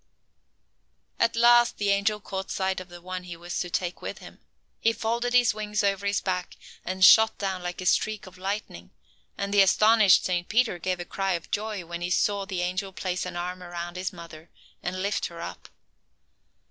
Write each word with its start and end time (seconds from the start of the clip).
At 1.19 1.35
last 1.35 1.77
the 1.77 1.89
angel 1.91 2.19
caught 2.19 2.49
sight 2.49 2.79
of 2.79 2.89
the 2.89 3.03
one 3.03 3.21
he 3.25 3.37
was 3.37 3.59
to 3.59 3.69
take 3.69 4.01
with 4.01 4.17
him. 4.17 4.39
He 4.79 4.93
folded 4.93 5.35
his 5.35 5.53
wings 5.53 5.83
over 5.83 6.07
his 6.07 6.21
back 6.21 6.57
and 6.83 7.05
shot 7.05 7.37
down 7.37 7.61
like 7.61 7.81
a 7.81 7.85
streak 7.85 8.25
of 8.25 8.39
lightning, 8.39 8.89
and 9.37 9.53
the 9.53 9.61
astonished 9.61 10.25
Saint 10.25 10.49
Peter 10.49 10.79
gave 10.79 10.99
a 10.99 11.05
cry 11.05 11.33
of 11.33 11.51
joy 11.51 11.85
when 11.85 12.01
he 12.01 12.09
saw 12.09 12.45
the 12.45 12.63
angel 12.63 12.91
place 12.91 13.27
an 13.27 13.35
arm 13.35 13.61
around 13.61 13.95
his 13.95 14.11
mother 14.11 14.49
and 14.81 15.03
lift 15.03 15.27
her 15.27 15.39
up. 15.39 15.69